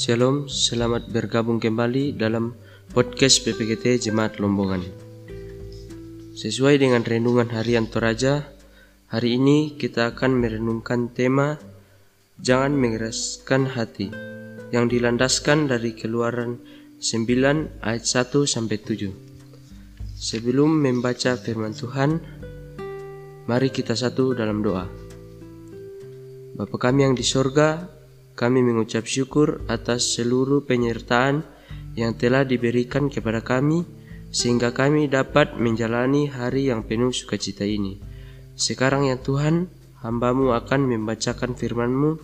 Shalom, 0.00 0.48
selamat 0.48 1.12
bergabung 1.12 1.60
kembali 1.60 2.16
dalam 2.16 2.56
podcast 2.96 3.44
PPGT 3.44 4.00
Jemaat 4.00 4.40
Lombongan. 4.40 4.80
Sesuai 6.32 6.80
dengan 6.80 7.04
renungan 7.04 7.52
harian 7.52 7.84
Toraja, 7.84 8.48
hari 9.12 9.36
ini 9.36 9.76
kita 9.76 10.16
akan 10.16 10.40
merenungkan 10.40 11.12
tema 11.12 11.60
Jangan 12.40 12.80
mengeraskan 12.80 13.76
hati 13.76 14.08
yang 14.72 14.88
dilandaskan 14.88 15.68
dari 15.68 15.92
Keluaran 15.92 16.64
9 16.96 17.84
ayat 17.84 18.04
1 18.08 18.48
sampai 18.48 18.80
7. 18.80 19.12
Sebelum 20.16 20.80
membaca 20.80 21.36
firman 21.36 21.76
Tuhan, 21.76 22.24
mari 23.44 23.68
kita 23.68 23.92
satu 23.92 24.32
dalam 24.32 24.64
doa. 24.64 24.88
Bapa 26.56 26.88
kami 26.88 27.04
yang 27.04 27.12
di 27.12 27.20
sorga, 27.20 27.99
kami 28.40 28.64
mengucap 28.64 29.04
syukur 29.04 29.60
atas 29.68 30.16
seluruh 30.16 30.64
penyertaan 30.64 31.44
yang 31.92 32.16
telah 32.16 32.48
diberikan 32.48 33.12
kepada 33.12 33.44
kami, 33.44 33.84
sehingga 34.32 34.72
kami 34.72 35.12
dapat 35.12 35.60
menjalani 35.60 36.32
hari 36.32 36.72
yang 36.72 36.88
penuh 36.88 37.12
sukacita 37.12 37.68
ini. 37.68 38.00
Sekarang 38.56 39.04
ya 39.12 39.20
Tuhan, 39.20 39.68
hambamu 40.00 40.56
akan 40.56 40.88
membacakan 40.88 41.52
firman-Mu. 41.52 42.16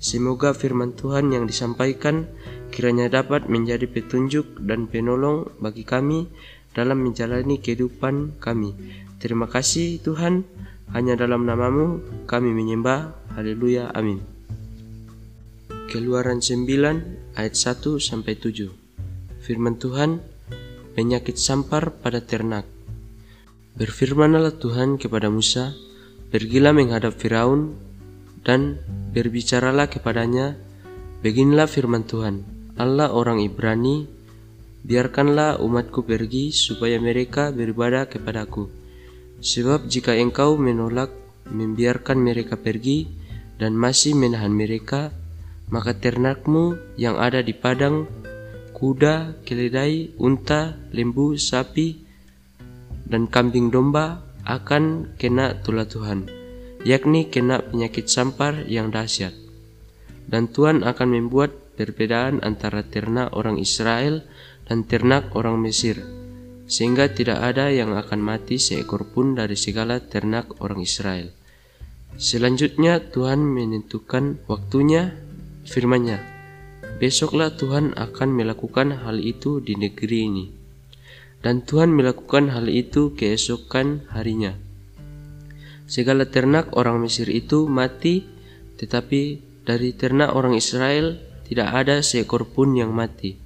Semoga 0.00 0.56
firman 0.56 0.96
Tuhan 0.96 1.34
yang 1.36 1.44
disampaikan 1.44 2.30
kiranya 2.72 3.12
dapat 3.12 3.50
menjadi 3.50 3.84
petunjuk 3.84 4.64
dan 4.64 4.88
penolong 4.88 5.52
bagi 5.60 5.84
kami 5.84 6.30
dalam 6.72 7.02
menjalani 7.02 7.60
kehidupan 7.60 8.40
kami. 8.40 8.72
Terima 9.18 9.50
kasih 9.50 9.98
Tuhan, 10.00 10.46
hanya 10.94 11.18
dalam 11.18 11.44
namamu 11.44 12.00
kami 12.30 12.54
menyembah. 12.54 13.12
Haleluya, 13.34 13.90
amin. 13.90 14.37
Keluaran 15.88 16.44
9 16.44 17.32
ayat 17.32 17.54
1 17.56 17.80
sampai 17.96 18.36
7. 18.36 18.68
Firman 19.40 19.80
Tuhan, 19.80 20.20
penyakit 20.92 21.40
sampar 21.40 21.96
pada 22.04 22.20
ternak. 22.20 22.68
Berfirmanlah 23.72 24.60
Tuhan 24.60 25.00
kepada 25.00 25.32
Musa, 25.32 25.72
pergilah 26.28 26.76
menghadap 26.76 27.16
Firaun 27.16 27.72
dan 28.44 28.84
berbicaralah 29.16 29.88
kepadanya, 29.88 30.60
beginilah 31.24 31.64
firman 31.64 32.04
Tuhan, 32.04 32.44
Allah 32.76 33.08
orang 33.08 33.40
Ibrani, 33.40 34.04
biarkanlah 34.84 35.56
umatku 35.56 36.04
pergi 36.04 36.52
supaya 36.52 37.00
mereka 37.00 37.48
beribadah 37.48 38.12
kepadaku. 38.12 38.68
Sebab 39.40 39.88
jika 39.88 40.12
engkau 40.12 40.60
menolak 40.60 41.08
membiarkan 41.48 42.20
mereka 42.20 42.60
pergi 42.60 43.08
dan 43.56 43.72
masih 43.72 44.12
menahan 44.12 44.52
mereka, 44.52 45.16
maka 45.68 45.92
ternakmu 45.92 46.96
yang 46.96 47.20
ada 47.20 47.44
di 47.44 47.52
padang, 47.52 48.08
kuda, 48.72 49.44
keledai, 49.44 50.16
unta, 50.16 50.76
lembu, 50.94 51.36
sapi, 51.36 52.04
dan 53.08 53.28
kambing 53.28 53.68
domba 53.72 54.24
akan 54.48 55.16
kena 55.20 55.60
tulah 55.60 55.84
Tuhan, 55.84 56.28
yakni 56.84 57.28
kena 57.28 57.60
penyakit 57.68 58.08
sampar 58.08 58.64
yang 58.64 58.88
dahsyat. 58.88 59.36
Dan 60.28 60.48
Tuhan 60.52 60.84
akan 60.84 61.08
membuat 61.08 61.76
perbedaan 61.76 62.44
antara 62.44 62.84
ternak 62.84 63.32
orang 63.32 63.56
Israel 63.56 64.24
dan 64.68 64.84
ternak 64.84 65.32
orang 65.32 65.56
Mesir, 65.56 66.00
sehingga 66.68 67.08
tidak 67.08 67.40
ada 67.40 67.72
yang 67.72 67.96
akan 67.96 68.20
mati 68.20 68.60
seekor 68.60 69.08
pun 69.08 69.32
dari 69.32 69.56
segala 69.56 70.04
ternak 70.04 70.60
orang 70.60 70.84
Israel. 70.84 71.32
Selanjutnya 72.18 73.00
Tuhan 73.00 73.40
menentukan 73.40 74.42
waktunya 74.50 75.27
firman-Nya, 75.68 76.38
Besoklah 76.98 77.54
Tuhan 77.54 77.94
akan 77.94 78.28
melakukan 78.34 79.06
hal 79.06 79.22
itu 79.22 79.62
di 79.62 79.78
negeri 79.78 80.18
ini. 80.26 80.46
Dan 81.38 81.62
Tuhan 81.62 81.94
melakukan 81.94 82.50
hal 82.50 82.66
itu 82.66 83.14
keesokan 83.14 84.02
harinya. 84.10 84.58
Segala 85.86 86.26
ternak 86.26 86.74
orang 86.74 86.98
Mesir 86.98 87.30
itu 87.30 87.70
mati, 87.70 88.26
tetapi 88.82 89.38
dari 89.62 89.94
ternak 89.94 90.34
orang 90.34 90.58
Israel 90.58 91.22
tidak 91.46 91.70
ada 91.70 92.02
seekor 92.02 92.50
pun 92.50 92.74
yang 92.74 92.90
mati. 92.90 93.38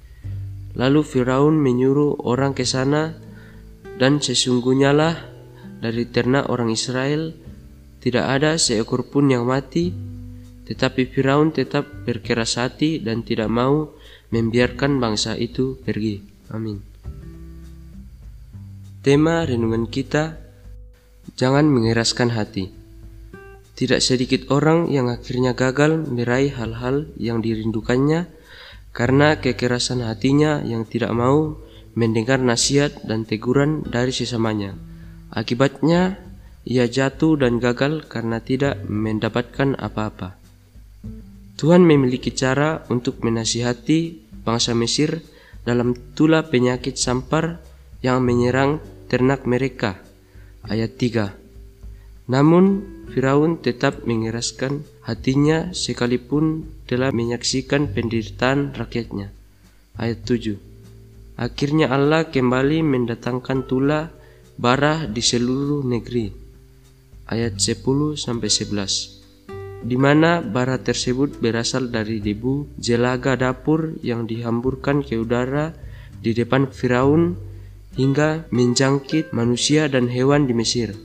Lalu 0.73 1.05
Firaun 1.05 1.61
menyuruh 1.61 2.25
orang 2.25 2.57
ke 2.57 2.65
sana, 2.65 3.13
dan 4.01 4.17
sesungguhnya 4.17 4.97
lah 4.97 5.13
dari 5.77 6.09
ternak 6.09 6.49
orang 6.49 6.73
Israel 6.73 7.37
tidak 8.01 8.25
ada 8.25 8.57
seekor 8.57 9.05
pun 9.05 9.29
yang 9.29 9.45
mati, 9.45 9.93
tetapi 10.63 11.11
Firaun 11.11 11.51
tetap 11.51 11.87
berkeras 12.07 12.59
hati 12.59 13.03
dan 13.03 13.23
tidak 13.23 13.51
mau 13.51 13.93
membiarkan 14.31 14.99
bangsa 14.99 15.35
itu 15.35 15.79
pergi. 15.83 16.23
Amin. 16.51 16.79
Tema 19.03 19.43
renungan 19.43 19.91
kita 19.91 20.43
Jangan 21.33 21.65
mengeraskan 21.65 22.35
hati. 22.35 22.69
Tidak 23.73 23.97
sedikit 24.03 24.53
orang 24.53 24.91
yang 24.93 25.09
akhirnya 25.09 25.57
gagal 25.57 26.05
meraih 26.05 26.53
hal-hal 26.53 27.09
yang 27.17 27.41
dirindukannya 27.41 28.29
karena 28.93 29.41
kekerasan 29.41 30.05
hatinya 30.05 30.61
yang 30.61 30.85
tidak 30.85 31.09
mau 31.15 31.57
mendengar 31.97 32.37
nasihat 32.37 32.93
dan 33.01 33.25
teguran 33.25 33.81
dari 33.81 34.13
sesamanya. 34.13 34.77
Akibatnya, 35.33 36.21
ia 36.69 36.85
jatuh 36.85 37.33
dan 37.41 37.57
gagal 37.57 38.05
karena 38.05 38.37
tidak 38.37 38.77
mendapatkan 38.85 39.73
apa-apa. 39.73 40.42
Tuhan 41.53 41.85
memiliki 41.85 42.33
cara 42.33 42.81
untuk 42.89 43.21
menasihati 43.21 44.25
bangsa 44.41 44.73
Mesir 44.73 45.21
dalam 45.63 45.93
tulah 46.17 46.49
penyakit 46.49 46.97
sampar 46.97 47.61
yang 48.01 48.25
menyerang 48.25 48.81
ternak 49.07 49.45
mereka. 49.45 50.01
Ayat 50.65 50.97
3 50.97 52.31
Namun 52.31 52.83
Firaun 53.13 53.61
tetap 53.61 54.03
mengeraskan 54.09 54.81
hatinya 55.05 55.71
sekalipun 55.71 56.65
telah 56.89 57.13
menyaksikan 57.13 57.91
penderitaan 57.93 58.73
rakyatnya. 58.73 59.29
Ayat 59.95 60.25
7 60.25 60.57
Akhirnya 61.37 61.89
Allah 61.89 62.29
kembali 62.29 62.81
mendatangkan 62.85 63.65
tulah 63.65 64.09
bara 64.57 65.05
di 65.05 65.21
seluruh 65.21 65.81
negeri. 65.85 66.29
Ayat 67.29 67.57
10 67.57 67.81
sampai 68.17 68.49
11 68.49 69.22
di 69.83 69.99
mana 69.99 70.39
bara 70.39 70.79
tersebut 70.79 71.43
berasal 71.43 71.91
dari 71.91 72.23
debu 72.23 72.79
jelaga 72.79 73.35
dapur 73.35 73.99
yang 73.99 74.23
dihamburkan 74.23 75.03
ke 75.03 75.19
udara 75.19 75.75
di 76.23 76.31
depan 76.31 76.71
Firaun 76.71 77.35
hingga 77.99 78.47
menjangkit 78.49 79.35
manusia 79.35 79.91
dan 79.91 80.07
hewan 80.07 80.47
di 80.47 80.55
Mesir. 80.55 80.95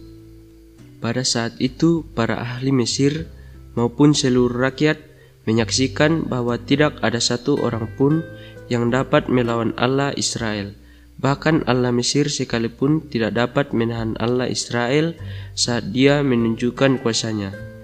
Pada 0.98 1.22
saat 1.22 1.58
itu, 1.58 2.06
para 2.14 2.38
ahli 2.38 2.70
Mesir 2.70 3.26
maupun 3.74 4.14
seluruh 4.14 4.54
rakyat 4.58 4.98
menyaksikan 5.46 6.26
bahwa 6.26 6.58
tidak 6.58 6.98
ada 7.02 7.22
satu 7.22 7.58
orang 7.62 7.86
pun 7.94 8.22
yang 8.66 8.90
dapat 8.90 9.30
melawan 9.30 9.74
Allah 9.78 10.14
Israel. 10.14 10.74
Bahkan 11.18 11.66
Allah 11.66 11.90
Mesir 11.90 12.30
sekalipun 12.30 13.10
tidak 13.10 13.34
dapat 13.34 13.74
menahan 13.74 14.14
Allah 14.22 14.46
Israel 14.46 15.18
saat 15.58 15.90
dia 15.90 16.22
menunjukkan 16.22 17.02
kuasanya. 17.02 17.77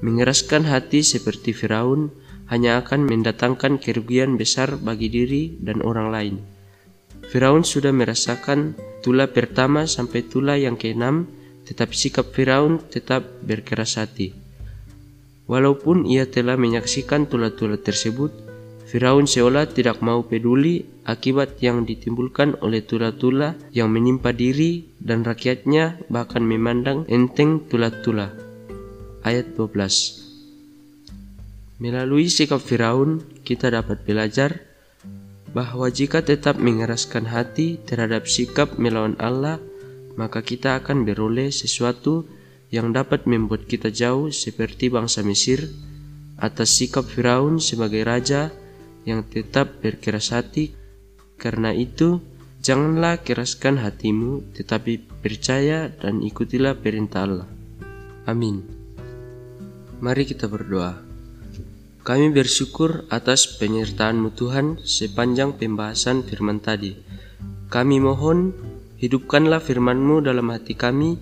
Mengeraskan 0.00 0.64
hati 0.64 1.04
seperti 1.04 1.52
Firaun 1.52 2.08
hanya 2.48 2.80
akan 2.80 3.04
mendatangkan 3.04 3.76
kerugian 3.76 4.40
besar 4.40 4.80
bagi 4.80 5.12
diri 5.12 5.60
dan 5.60 5.84
orang 5.84 6.08
lain. 6.08 6.36
Firaun 7.28 7.62
sudah 7.62 7.92
merasakan 7.92 8.74
tulah 9.04 9.28
pertama 9.28 9.84
sampai 9.84 10.24
tulah 10.24 10.56
yang 10.56 10.80
keenam, 10.80 11.28
tetapi 11.68 11.92
sikap 11.92 12.32
Firaun 12.32 12.80
tetap 12.88 13.28
berkeras 13.44 14.00
hati. 14.00 14.32
Walaupun 15.46 16.08
ia 16.08 16.24
telah 16.26 16.56
menyaksikan 16.56 17.28
tulah-tulah 17.28 17.78
tersebut, 17.78 18.32
Firaun 18.88 19.28
seolah 19.28 19.70
tidak 19.70 20.02
mau 20.02 20.26
peduli 20.26 20.82
akibat 21.06 21.60
yang 21.62 21.86
ditimbulkan 21.86 22.58
oleh 22.64 22.82
tulah-tulah 22.82 23.54
yang 23.70 23.92
menimpa 23.92 24.34
diri 24.34 24.90
dan 24.98 25.22
rakyatnya 25.22 26.02
bahkan 26.10 26.42
memandang 26.42 27.06
enteng 27.06 27.62
tulah-tulah 27.70 28.49
ayat 29.26 29.56
12. 29.56 30.30
Melalui 31.80 32.28
sikap 32.28 32.60
Firaun, 32.60 33.24
kita 33.40 33.72
dapat 33.72 34.04
belajar 34.04 34.60
bahwa 35.50 35.88
jika 35.90 36.20
tetap 36.22 36.60
mengeraskan 36.60 37.26
hati 37.26 37.80
terhadap 37.82 38.28
sikap 38.28 38.76
melawan 38.76 39.16
Allah, 39.16 39.58
maka 40.14 40.44
kita 40.44 40.78
akan 40.78 41.08
beroleh 41.08 41.48
sesuatu 41.48 42.28
yang 42.70 42.94
dapat 42.94 43.26
membuat 43.26 43.66
kita 43.66 43.90
jauh 43.90 44.30
seperti 44.30 44.92
bangsa 44.92 45.26
Mesir 45.26 45.72
atas 46.38 46.76
sikap 46.76 47.02
Firaun 47.08 47.58
sebagai 47.58 48.06
raja 48.06 48.54
yang 49.08 49.26
tetap 49.26 49.82
berkeras 49.82 50.30
hati. 50.30 50.76
Karena 51.40 51.72
itu, 51.72 52.20
janganlah 52.60 53.24
keraskan 53.24 53.80
hatimu, 53.80 54.52
tetapi 54.52 55.24
percaya 55.24 55.88
dan 55.88 56.20
ikutilah 56.20 56.76
perintah 56.76 57.24
Allah. 57.24 57.48
Amin. 58.28 58.79
Mari 60.00 60.24
kita 60.24 60.48
berdoa. 60.48 60.96
Kami 62.00 62.32
bersyukur 62.32 63.04
atas 63.12 63.60
penyertaan-Mu 63.60 64.32
Tuhan 64.32 64.80
sepanjang 64.80 65.60
pembahasan 65.60 66.24
firman 66.24 66.56
tadi. 66.56 66.96
Kami 67.68 68.00
mohon, 68.00 68.56
hidupkanlah 68.96 69.60
firman-Mu 69.60 70.24
dalam 70.24 70.48
hati 70.56 70.72
kami, 70.72 71.20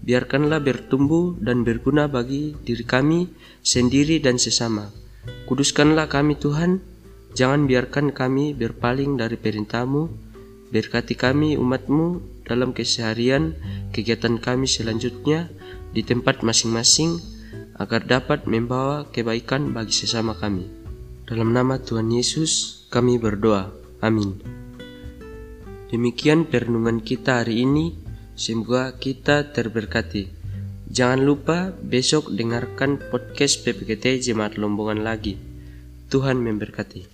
biarkanlah 0.00 0.64
bertumbuh 0.64 1.36
dan 1.36 1.68
berguna 1.68 2.08
bagi 2.08 2.56
diri 2.64 2.80
kami 2.88 3.28
sendiri 3.60 4.24
dan 4.24 4.40
sesama. 4.40 4.88
Kuduskanlah 5.44 6.08
kami 6.08 6.40
Tuhan, 6.40 6.80
jangan 7.36 7.68
biarkan 7.68 8.16
kami 8.16 8.56
berpaling 8.56 9.20
dari 9.20 9.36
perintah-Mu, 9.36 10.02
berkati 10.72 11.12
kami 11.12 11.60
umat-Mu 11.60 12.40
dalam 12.48 12.72
keseharian 12.72 13.52
kegiatan 13.92 14.40
kami 14.40 14.64
selanjutnya 14.64 15.52
di 15.92 16.00
tempat 16.00 16.40
masing-masing, 16.40 17.33
agar 17.78 18.06
dapat 18.06 18.46
membawa 18.46 19.08
kebaikan 19.10 19.74
bagi 19.74 19.94
sesama 19.94 20.34
kami. 20.38 20.66
Dalam 21.24 21.56
nama 21.56 21.80
Tuhan 21.80 22.12
Yesus, 22.12 22.84
kami 22.92 23.16
berdoa. 23.16 23.72
Amin. 24.04 24.36
Demikian 25.88 26.44
perenungan 26.44 27.00
kita 27.00 27.42
hari 27.42 27.64
ini. 27.64 27.94
Semoga 28.34 28.98
kita 28.98 29.54
terberkati. 29.54 30.26
Jangan 30.90 31.22
lupa 31.22 31.70
besok 31.70 32.34
dengarkan 32.34 32.98
podcast 32.98 33.62
PPKT 33.62 34.20
Jemaat 34.20 34.58
Lombongan 34.58 35.06
lagi. 35.06 35.38
Tuhan 36.10 36.42
memberkati. 36.42 37.13